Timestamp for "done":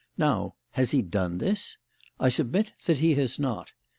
1.03-1.37